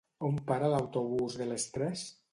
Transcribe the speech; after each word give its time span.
On 0.27 0.39
para 0.47 0.71
l'autobús 0.71 1.37
de 1.43 1.51
les 1.53 1.71
tres? 1.77 2.09